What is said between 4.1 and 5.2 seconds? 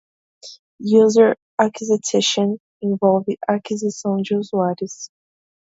de usuários.